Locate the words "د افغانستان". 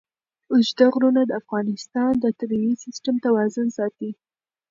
1.25-2.11